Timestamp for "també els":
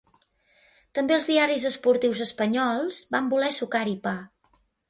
0.99-1.27